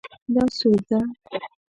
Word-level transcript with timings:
دا 0.33 0.43
سور 0.57 0.77
ده 0.89 0.99